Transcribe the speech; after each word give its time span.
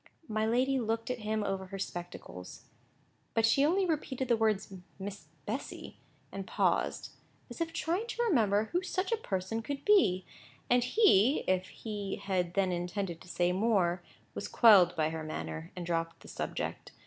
My 0.27 0.47
lady 0.47 0.79
looked 0.79 1.11
at 1.11 1.19
him 1.19 1.43
over 1.43 1.67
her 1.67 1.77
spectacles: 1.77 2.63
but 3.35 3.45
she 3.45 3.63
only 3.63 3.85
repeated 3.85 4.29
the 4.29 4.35
words 4.35 4.73
"Miss 4.97 5.27
Bessy," 5.45 5.99
and 6.31 6.47
paused, 6.47 7.11
as 7.51 7.61
if 7.61 7.71
trying 7.71 8.07
to 8.07 8.23
remember 8.23 8.69
who 8.71 8.81
such 8.81 9.11
a 9.11 9.15
person 9.15 9.61
could 9.61 9.85
be; 9.85 10.25
and 10.71 10.83
he, 10.83 11.43
if 11.45 11.67
he 11.69 12.15
had 12.15 12.55
then 12.55 12.71
intended 12.71 13.21
to 13.21 13.27
say 13.27 13.51
more, 13.51 14.01
was 14.33 14.47
quelled 14.47 14.95
by 14.95 15.11
her 15.11 15.23
manner, 15.23 15.71
and 15.75 15.85
dropped 15.85 16.21
the 16.21 16.27
subject. 16.27 16.93